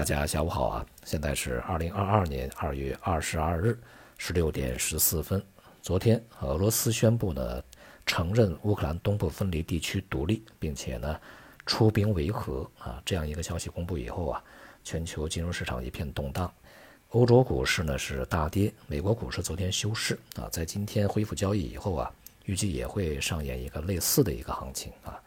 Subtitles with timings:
[0.00, 0.86] 大家下午好啊！
[1.04, 3.78] 现在是二零二二年二月二十二日
[4.16, 5.44] 十六点十四分。
[5.82, 7.62] 昨天，俄罗斯宣布呢，
[8.06, 11.20] 承认乌克兰东部分离地区独立，并且呢，
[11.66, 13.02] 出兵维和啊。
[13.04, 14.42] 这样一个消息公布以后啊，
[14.82, 16.50] 全球金融市场一片动荡，
[17.10, 22.10] 欧洲股市呢是大跌，美国股市昨天休市啊，在今天恢复交易以后啊，
[22.46, 25.20] 预计也会上演一个类似的一个行情啊。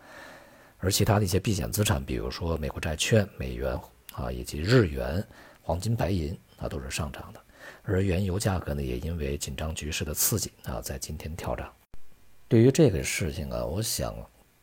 [0.80, 3.80] 而其他的一些避险资产，比如说美国债券、美元。
[4.14, 5.23] 啊，以及日元、
[5.61, 7.41] 黄金、白银啊，都是上涨的，
[7.84, 11.71] 而原油价格呢，也因为紧张局势的刺激啊，在今天跳涨。
[12.48, 14.13] 对于这个事情啊，我想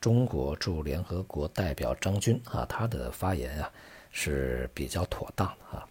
[0.00, 3.70] 中国驻联合国代表张军啊，他的发言啊
[4.10, 5.86] 是比较妥当的啊。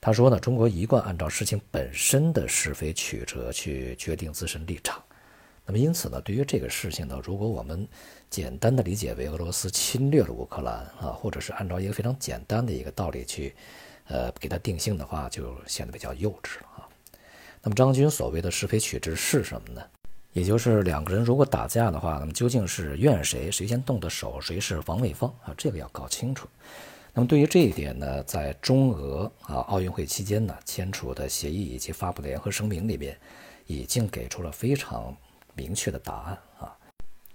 [0.00, 5.02] 他说呢，中国一贯按照事情本身的是非曲折去决定自身立场。
[5.66, 7.86] 那么因此呢，对于这个事情呢，如果我们
[8.30, 13.54] 简单的理解为俄罗斯侵略了乌克兰啊，或者是按照一个非常简单的一个道理去，
[14.06, 16.88] 呃，给它定性的话，就显得比较幼稚了啊。
[17.62, 19.82] 那么张军所谓的是非曲直是什么呢？
[20.32, 25.54] 也就是两个人如果打架的话，那么究竟是怨谁，谁先动的手，谁是防卫方啊？
[25.56, 26.46] 这个要搞清楚。
[27.14, 33.18] 那么对于这一点呢，在中俄啊奥运会期间呢签署的协议以及发布的联合声明里面，
[33.66, 35.16] 已经给出了非常。
[35.54, 36.38] 明确的答案！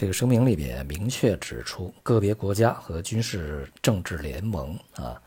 [0.04, 5.18] 这个声明里边明确指出，个别国家和军事政治联盟啊，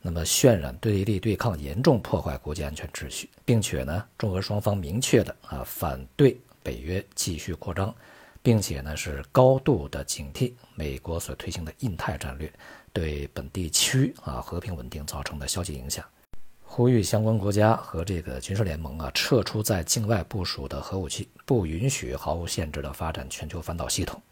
[0.00, 7.94] 那么渲染对立对抗，严重破坏国际安全秩序，并且呢，中俄双方明确的啊反对北约继续扩张，
[8.42, 12.52] 并且呢是高度的警惕美国所推行的印太战略
[12.92, 16.04] 对本地区啊和平稳定造成的消极影响。
[16.72, 24.22] 呼吁相关国家和这个军事联盟啊撤出在境外部署的核武器，不允许毫无限制的发展全球反导系统，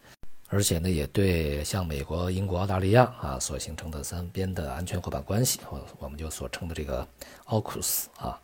[0.46, 7.06] 而且呢，也对像美国、英国、澳大利亚啊所形成的三边的安全伙伴关系，我我们就所称的这个
[7.46, 8.40] 奥库斯啊，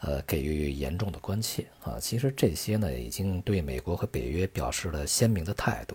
[0.00, 2.00] 呃，给予严重的关切啊。
[2.00, 5.94] 其实这些呢，已经对美国和北约表示了鲜明的态度。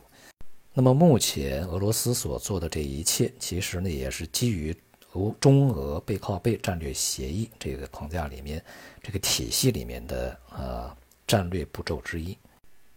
[0.75, 4.77] 那么目前俄罗斯所做的这一切，其实呢，也是基于。
[5.13, 8.63] 俄中俄背靠背战略协议这个框架里面，
[9.03, 10.95] 这个体系里面的呃
[11.27, 12.37] 战略步骤之一。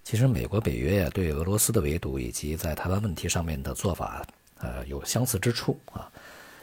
[0.05, 4.25] 其实美国、北约呀对俄罗斯的围堵以及在台湾问题上面的做法，
[4.61, 6.11] 呃有相似之处啊。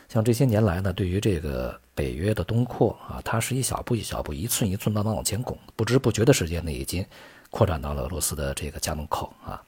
[0.08, 7.06] 像这些年来呢，对于这个北约的东扩啊，它是一小步一小步、一寸一寸慢慢往前拱，不知不觉的时间呢，已经
[7.50, 9.62] 扩展到了俄罗斯的这个家门口啊。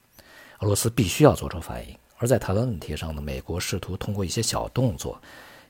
[0.59, 1.97] 俄罗斯必须要做出反应。
[2.17, 5.19] 而在台湾问题上呢，美国试图通过一些小动作。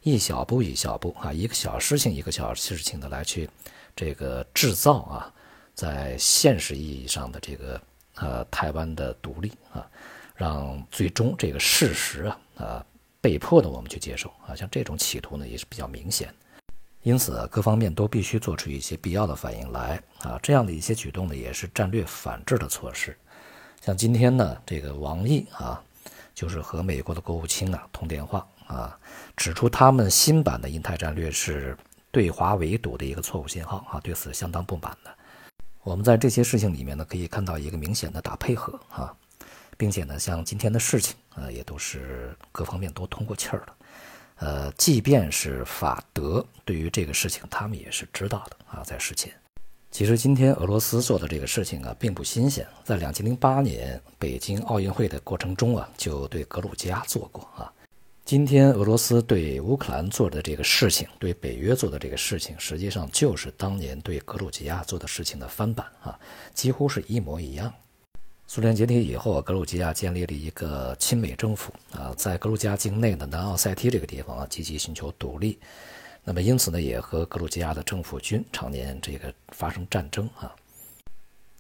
[0.04, 3.50] 一小步一小步啊，一个小事情一个小事情的来去，
[3.96, 5.34] 这个制造啊，
[5.74, 7.82] 在现实意义上的这个
[8.16, 9.90] 呃台湾的独立啊，
[10.36, 12.86] 让最终这个事实啊啊
[13.22, 16.34] 被迫的我们去接受啊，像这种企图呢也是比较明显，
[17.04, 23.18] 因此各方面都必须做出一些必要的反应来啊，这样的一些举动呢也是战略反制的措施，
[23.80, 25.82] 像今天呢这个王毅啊，
[26.36, 28.46] 就是和美国的国务卿啊通电话。
[28.68, 28.98] 啊，
[29.36, 31.78] 指出他们新版的印太战略是
[32.12, 35.12] 对华围堵的一个错误信号啊，对此相当不满的。
[35.84, 39.14] 我们在这些事情里面呢，可以看到一个明显的打配合啊，
[39.78, 43.76] 并且呢，像今天的事情啊，也都是各方面都通过气儿的。
[44.36, 49.34] 呃，即便是法德对于这个事情，他们也是知道的啊，在事前。
[49.92, 57.72] 其实今天俄罗斯做的这个事情啊，并不新鲜，在两千零八年北京奥运会的过程中啊，就对格鲁吉亚做过啊。
[58.26, 66.18] 今天俄罗斯对乌克兰做的这个事情，对北约做的这个事情，实际上就是当年对格鲁吉亚做的事情的翻版啊，
[66.54, 67.72] 几乎是一模一样。
[68.48, 75.60] 苏联解体以后，格鲁吉亚建立了一个亲美政府啊，在格鲁吉亚境内的南奥塞梯这个地方啊，积极寻求独立。
[76.24, 80.56] 那么因此呢，也和格鲁吉亚的政府军常年这个发生战争啊。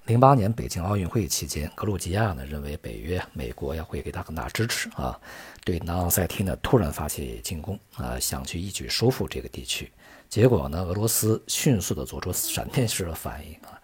[0.06, 5.18] 零八年北京奥运会期间，格鲁吉亚呢认为北约、美国呀会给他很大支持啊，
[5.64, 9.90] 对南奥塞梯呢突然发起进攻啊，想去一举收复这个地区。
[10.28, 13.79] 结果呢，俄罗斯迅速的做出闪电式的反应啊，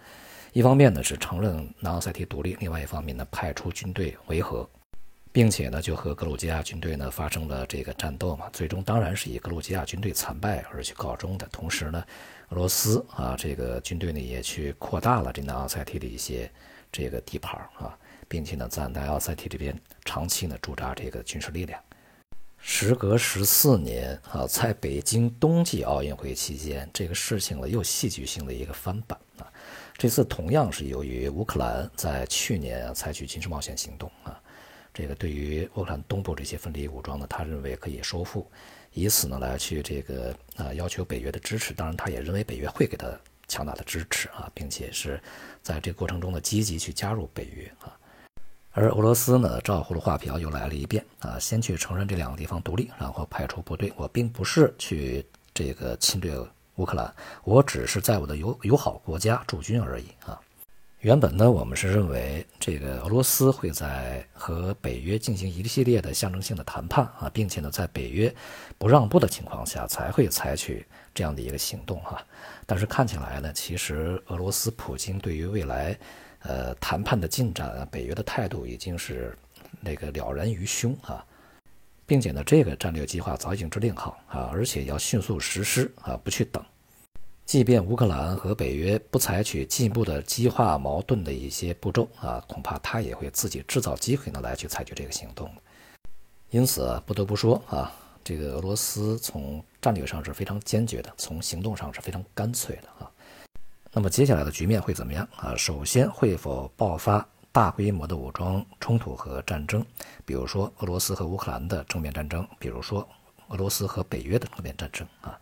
[0.52, 4.70] 一方面呢是承认南奥塞梯独立，另外一方面呢派出军队维和，
[5.32, 11.48] 并且呢就和格鲁吉亚军队呢发生了这个战斗嘛，最终当然是以格鲁吉亚军队惨败而去告终的。
[11.52, 12.04] 同时呢。
[12.52, 16.50] 俄罗斯啊，这个军队呢也去扩大了这南奥塞梯的一些
[16.92, 17.96] 这个地盘啊，
[18.28, 21.80] 并且呢在南奥塞梯这边长期呢驻扎这个军事力量。
[22.58, 29.46] 时隔十四年啊，在北京冬季奥运会期间，这个事情呢又戏剧性的一个翻版啊。
[29.96, 34.39] 这次同样是由于乌克兰在去年采取军事冒险行动啊，
[35.00, 38.46] 这个对于乌克兰东部这些分离武装呢，他认为可以收复，
[38.92, 41.74] 以此呢来去这个啊要求北约的支持。
[41.74, 43.10] 当然，他也认为北约会给他
[43.48, 45.18] 强大的支持啊，并且是
[45.64, 47.96] 在这个过程中呢积极去加入北约啊。
[48.72, 53.94] 而俄罗斯呢，照葫芦画瓢又来了一遍啊，先去承认这两个地方独立，然后派出部队。
[53.96, 56.38] 我并不是去这个侵略
[56.76, 57.16] 乌克兰，
[57.46, 60.38] 我只是在我的友友好国家驻军而已啊。
[61.00, 68.34] 原本呢，我们是认为这个俄罗斯会在和北约进行一系列的象征性的谈判啊，并且呢，在北约
[68.78, 72.22] 不让步的情况下才会采取这样的一个行动哈。
[72.66, 75.98] 但是看起来呢，其实俄罗斯普京对于未来
[76.42, 79.34] 呃谈判的进展啊，北约的态度已经是
[79.80, 81.26] 那个了然于胸啊，
[82.06, 86.62] 并且呢，这个战略计划早已经制定好啊，而且要迅速实施啊，不去等。
[87.50, 95.52] 即便乌克兰和北约不采取进一步的激化矛盾的一些步骤啊，恐怕他也会自己制造机会呢来去采取这个行动。
[96.52, 97.92] 因此，不得不说啊，
[98.24, 103.10] 这个俄罗斯从战略上是非常坚决的，从行动上是非常干脆的啊。
[103.92, 105.56] 那么接下来的局面会怎么样啊？
[105.58, 109.84] 首先会否爆发大规模的武装冲突和战争？
[110.24, 113.10] 比如说俄罗斯和乌克兰的正面战争，比如说
[113.48, 115.36] 俄罗斯和北约的正面战争啊？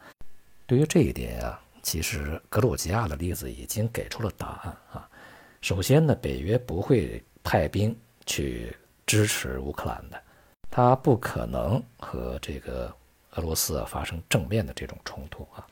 [0.66, 1.60] 对于这一点啊。
[1.88, 5.10] 其实格鲁吉亚的例子已经给出了答案啊。
[5.62, 8.76] 首先呢，北约不会派兵去
[9.06, 10.22] 支持乌克兰的，
[10.70, 12.94] 他不可能和这个
[13.36, 15.66] 俄罗斯发生正面的这种冲突啊。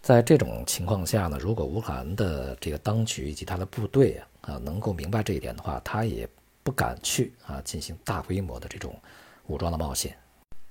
[0.00, 6.28] 在这种情况下呢，如果乌克兰的这个当局以及他的部队啊啊能够明白这一点的话，他也
[6.62, 8.96] 不敢去啊进行大规模的这种
[9.48, 10.16] 武装的冒险。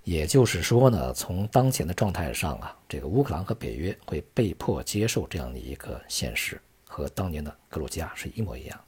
[0.07, 8.79] 也就是说呢，从当前的状态上啊，这个乌克兰和北约会被迫接受这样的一个现实，和当年的格鲁吉亚是一模一样。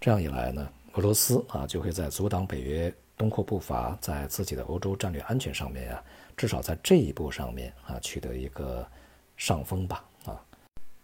[0.00, 6.00] 这样一来呢，俄罗斯啊就会在阻挡北约东扩步伐，在自己的欧洲战略安全上面啊，
[6.36, 8.86] 至少在这一步上面啊取得一个
[9.36, 10.40] 上风吧啊。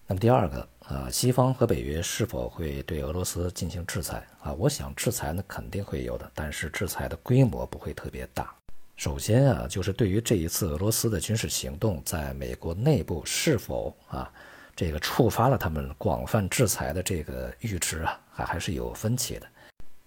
[0.06, 4.52] 那么第二个啊，西方和北约是否会对俄罗斯进行制裁啊？
[4.52, 8.54] 我想制裁呢肯定会有的，但是制裁的规模不会特别大。
[9.00, 14.30] 首先啊，就是对于这一次俄罗斯的军事行动，在美国内部是否啊，
[14.76, 19.46] 这个触发了他们广泛制裁的这个阈值啊，还还是有分歧的。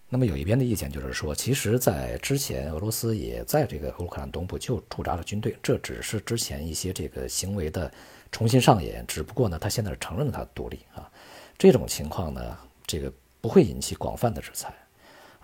[0.09, 7.91] 那么有一边的意见就是说，其实，在之前俄罗斯也在这个乌克兰东部就驻扎了军队，这只是之前一些这个行为的
[8.31, 11.09] 重新上演，只不过呢，他现在承认了他独立啊。
[11.57, 13.11] 这种情况呢，这个
[13.41, 14.71] 不会引起广泛的制裁。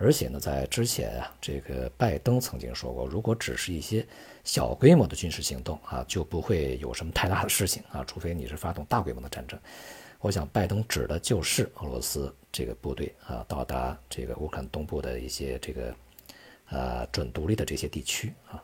[0.02, 4.08] 而且呢，在之前啊，这个拜登曾经说过，如果只是一些
[4.46, 9.60] 小规模的军事行动啊，就不会有什么太大的事情啊，除非你是发动大规模的战争。
[10.22, 15.94] 我想，拜登指的就是俄罗斯这个部队啊，到达这个乌克兰东部的一些这个
[16.70, 18.64] 呃准独立的这些地区啊。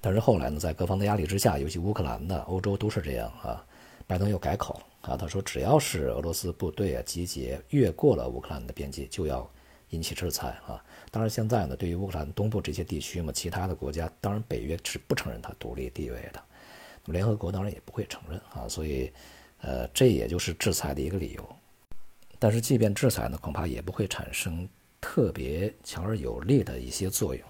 [0.00, 3.62] 但是后来呢，在各方的压力之下，尤其乌克兰的欧洲都是这样啊，
[4.06, 9.46] 拜登又改口啊，他说只要是俄罗斯部队啊集结越过了乌克兰的边界，就要。
[9.90, 10.82] 引起制裁啊！
[11.10, 16.42] 当然，现在呢，对于乌克兰东部这些地区嘛，其他的国家当然北约是不承认它独立地位的，
[17.04, 19.12] 那么联合国当然也不会承认啊，所以，
[19.60, 21.56] 呃，这也就是制裁的一个理由。
[22.38, 24.68] 但是，即便制裁呢，恐怕也不会产生
[25.00, 27.44] 特别强而有力的一些作用。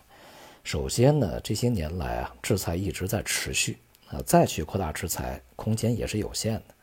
[0.64, 3.78] 首先呢，这些年来啊，制裁一直在持续
[4.08, 6.74] 啊，再去扩大制裁空间也是有限的。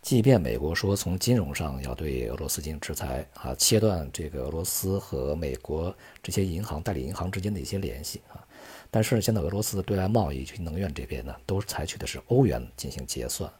[0.00, 8.42] 即便美国说从金融上要对俄罗斯进行制裁啊，切断这个俄罗斯和美国这些银行代理银行之间的一些联系啊，
[8.90, 13.52] 但是现在俄罗斯的对外贸易及能源这边呢，都采取的是欧元进行结算，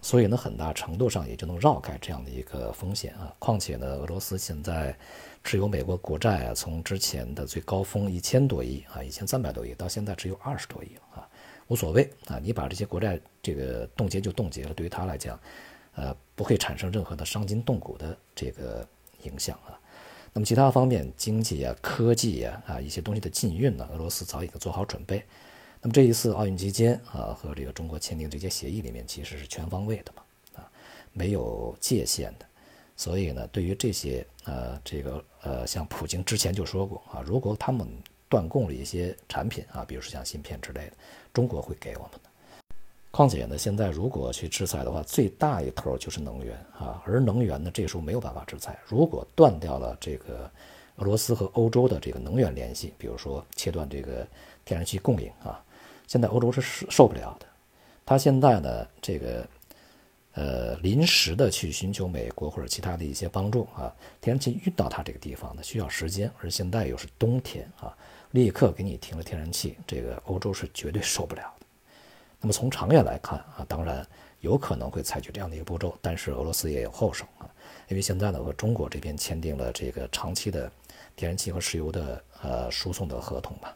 [0.00, 3.34] 所以呢，很大程度上也就能绕开这样的一个风险啊。
[3.38, 4.96] 况且呢，俄罗斯现在
[5.42, 11.28] 持有美国国债啊，从之前的最高峰一千多亿啊，一千三百多亿，到现在只有二十多亿了啊。
[11.68, 15.38] 无所谓啊，你把这些国债这个冻结就冻结了，对于他来讲，
[15.94, 18.86] 呃，不会产生任何的伤筋动骨的这个
[19.24, 19.78] 影响啊。
[20.32, 25.22] 那么其他方面，经济啊、科技啊啊一些东西的禁运呢，俄罗斯早已经做好准备。
[25.82, 30.22] 那么这一次奥运期间啊，和这个中国签订这些协议里面，其实是全方位的嘛
[30.56, 30.70] 啊，
[31.12, 32.46] 没有界限的。
[32.96, 37.86] 所以呢，对于这些呃这个呃，像普京之前就说过啊，如果他们。
[38.28, 40.92] 断供了一些产品啊，比如说像芯片之类的，
[41.32, 42.30] 中国会给我们的。
[43.10, 48.78] 况且呢，现在如果去制裁的话，最大一头就是能源啊，而能源呢，这时候没有办法制裁。
[48.86, 50.48] 如果断掉了这个
[50.96, 54.26] 俄罗斯和欧洲的这个能源联系，比如说切断这个
[54.64, 55.64] 天然气供应啊，
[56.06, 57.46] 现在欧洲是受不了的。
[58.04, 59.46] 他现在呢，这个
[60.34, 67.96] 呃，临时的去寻求美国或者其他的一些帮助啊，天然气运到它这个地方呢需要时间，而现在又是冬天啊，
[68.32, 71.66] 立刻给你停了天然气，这个欧洲是绝对受不了的。
[72.40, 74.06] 那么从长远来看啊，当然
[74.40, 77.48] 有可能会采取这样的一个步骤，但是俄罗斯也有后手啊，
[77.88, 80.70] 因为现在呢和中国这边签订了这个长期的
[81.16, 83.68] 天然气和石油的呃输送的合同嘛。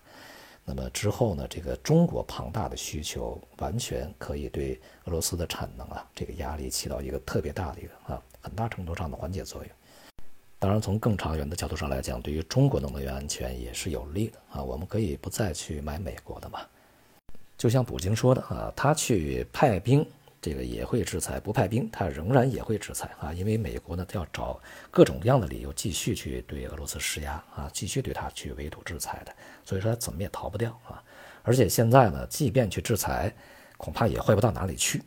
[0.64, 9.72] 那么之后呢，这个中国庞大的需求完全可以对俄罗斯的产能啊，这个压力起到一个特别大的一个啊，很大程度上的缓解作用。
[10.62, 14.62] 当然，从更长远的角度上来讲，对于中国的能源安全也是有利的啊。
[14.62, 16.60] 我们可以不再去买美国的嘛。
[17.58, 20.06] 就像普京说的啊，他去派兵。
[20.40, 23.32] 这个也会制裁，不派兵，他仍然也会制裁啊！
[23.32, 29.32] 因为美国呢，他要找各种各样的理由继续去对俄罗斯施压啊，继续对他去围堵制裁的，
[29.64, 31.00] 所以说他怎么也逃不掉啊！
[31.44, 33.32] 而且现在呢，即便去制裁，
[33.76, 35.00] 恐怕也坏不到哪里去。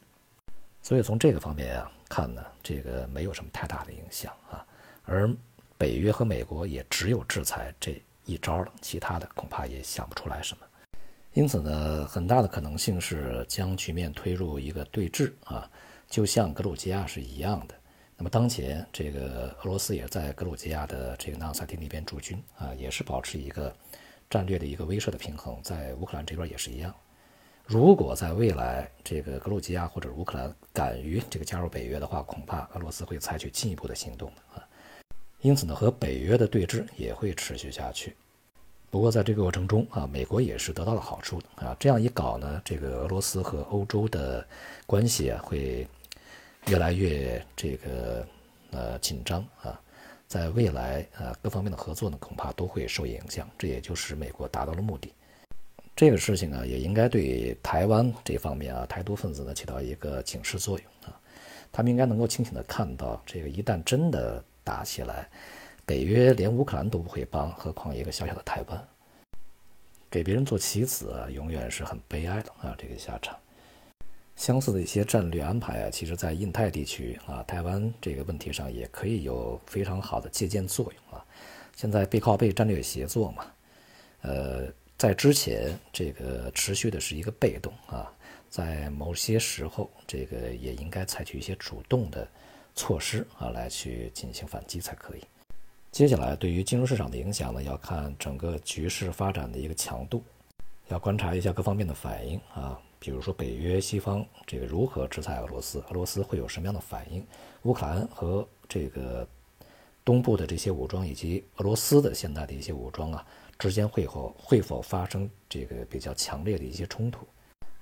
[0.81, 4.65] 所以从这个方面啊看呢，这个没有什么太大的影响啊。
[5.05, 5.29] 而
[5.77, 10.65] 北约和美国也只有制裁这一招了，其他的恐怕也想不出来什么。
[11.33, 15.69] 因此呢，很大的可能性是将局面推入一个对峙啊，
[16.09, 17.75] 就像格鲁吉亚是一样的。
[18.17, 23.75] 那么当前这个俄罗斯也在格鲁吉亚的这个纳萨蒂那边驻军啊，也是保持一个
[24.29, 25.61] 战略的一个威慑的平衡。
[25.61, 26.95] 在乌克兰这边也是一样。
[27.65, 34.64] 如果在未来这个格鲁吉亚或者乌克兰敢于这个加入北约的话，恐怕俄罗斯会采取进一步的行动啊。
[35.45, 38.15] 因此呢，和北约的对峙也会持续下去。
[38.89, 41.77] 不过，在这个过程中啊，美国也是得到了好处的啊。
[41.79, 44.43] 这样一搞呢，这个俄罗斯和欧洲的
[44.87, 45.87] 关系啊，会
[46.65, 48.27] 越来越这个
[48.71, 49.79] 呃紧张啊。
[50.27, 53.47] 在未来啊，各方面的合作呢，恐怕都会受影响。
[53.55, 55.13] 这也就是美国达到了目的。
[55.95, 61.13] 这个事情啊，也应该对台湾这方面啊，台独分子呢起到一个警示作用啊。
[61.71, 65.29] 他们应该能够清醒的看到，这个一旦真的打起来。
[65.85, 68.87] 北约连乌克兰都不会帮，何况一个小小的台湾？
[70.09, 72.75] 给别人做棋子啊，永远是很悲哀的啊！
[72.77, 73.37] 这个下场。
[74.35, 81.23] 相似的一些战略安排啊，其实在印太地区啊，台湾这个问题上也可以有非常好的借鉴作用啊。
[81.75, 83.45] 现在背靠背战略协作嘛，
[84.21, 84.67] 呃，
[84.97, 88.11] 在之前这个持续的是一个被动啊，
[88.49, 92.27] 在某些时候，这个也应该采取一些主动的
[92.75, 95.21] 措施啊，来去进行反击才可以。
[95.91, 100.21] 接下来，对于金融市场的影响呢，要看整个局势发展的一个强度，
[100.89, 102.79] 要观察一下各方面的反应啊。
[102.99, 107.25] 比如说，北约西方这个如何制裁俄罗斯，俄罗斯会有什么样的反应？
[107.63, 109.27] 乌克兰和这个
[110.03, 113.25] 东部的这些武装以及俄罗斯的现在的一些武装啊，
[113.59, 117.27] 之间会否会否发生这个比较强烈的一些冲突？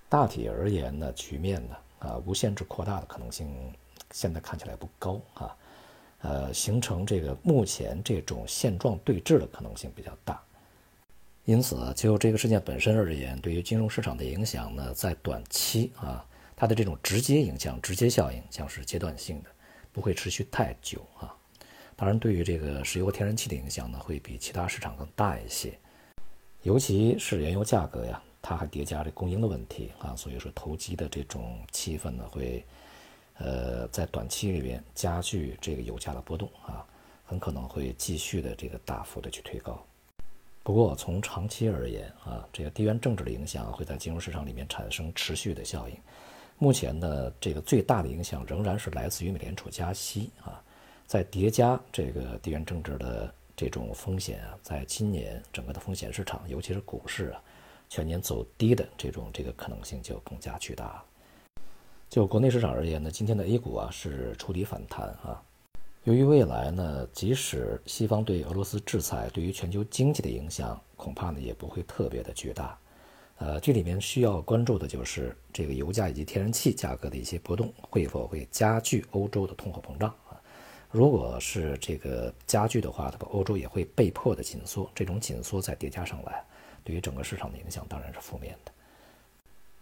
[0.09, 3.73] 大体而言呢，局面呢啊，无限制扩大的可能性
[4.13, 5.57] 现在看起来不高啊。
[6.25, 10.41] 呃，形成这个目前这种现状对峙的可能性比较大，
[11.43, 19.49] 因此就这个事件本身而言，对于金融市场的影响呢，在短期啊，它的这种直接影响、直接效应将是阶段性的，
[19.91, 21.35] 不会持续太久啊。
[21.97, 25.77] 当然，对于这个石油和、天然气的影响呢，会比其他市场更大一些，
[26.61, 32.65] 尤其是原油价格呀，它还叠加着供应的问题啊，所以说投机的这种气氛呢，会。
[33.37, 36.85] 呃，在短期里边加剧这个油价的波动啊，
[37.25, 39.83] 很可能会继续的这个大幅的去推高。
[40.61, 45.97] 不过从长期而言啊，这个地缘政治的影响会在金融市场里面产生持续的效应。
[46.57, 50.63] 目前呢，这个最大的影响仍然是来自于美联储加息啊，
[51.05, 57.41] 在叠加这个地缘政治的这种风险啊，在今年整个的风险市场，尤其是股市啊，
[57.89, 61.03] 全年走低的这种这个可能性就更加巨大。
[62.13, 65.41] 就国内市场而言呢，今天的 A 股啊是触底反弹啊。
[66.03, 72.77] 由于未来呢，即使西方对俄罗斯制裁对于全球经济的影响，恐怕呢也不会特别的巨大。
[73.39, 80.39] 呃，这里面需要关注的就是这个油价以及天然气价格的一些波动，会否会加剧欧洲的通货膨胀啊？
[80.91, 86.45] 如果是这个加剧的话，那么欧洲也会被迫的紧缩，这种紧缩再叠加上来，
[86.83, 88.71] 对于整个市场的影响当然是负面的。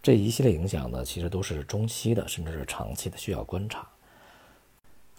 [0.03, 3.88] 这一系列影响呢，其实都是中期的，甚至是长期的，需要观察。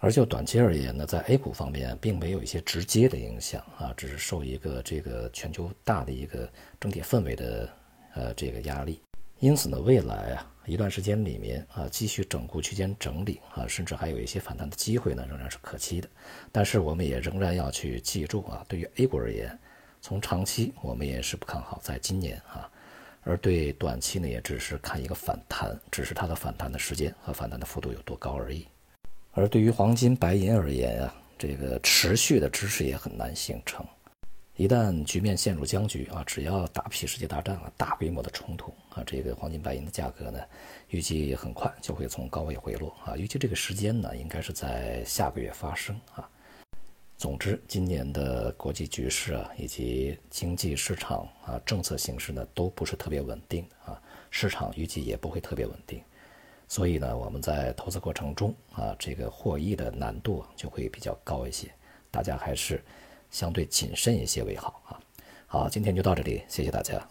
[0.00, 7.72] 而就短期而言呢，在 A 股方面，并没有一些直接的影响啊，只是受一个这个全球大的一个整体氛围的
[8.14, 9.00] 呃这个压力。
[9.38, 16.08] 因此呢，未来啊一段时间里面啊，继续整固区间整理啊，甚至还有一些反弹的机会呢，仍然是可期的。
[16.50, 19.56] 但是我们也仍然要去记住啊，对于 A 股而言，
[20.00, 22.68] 从长期我们也是不看好，在今年啊。
[23.24, 28.66] 而对短期呢，也只是看一个反弹，只是它的反弹的时间和反弹的幅度有多高而已。
[29.32, 33.86] 而对于黄金、白银而言啊，这个持续的支持也很难形成。
[34.56, 40.38] 一旦局面陷入僵局啊，只要打不起世界大战了，大规模的冲突啊，这个黄金、白银的价格呢，
[40.88, 43.16] 预计很快就会从高位回落啊。
[43.16, 46.28] 预计这个时间呢，应该是在下个月发生啊。
[47.22, 53.96] 总之，今年的国际局势啊，以及经济市场啊，政策形势呢，都不是特别稳定啊。
[54.28, 56.02] 市场预计也不会特别稳定，
[56.66, 61.72] 所以呢，我们在投资过程中啊，这个获益的难度就会比较高一些。
[62.10, 62.82] 大家还是。
[63.30, 65.00] 相对谨慎一些为好啊。
[65.46, 67.08] 好，今天就到这里，谢谢大家。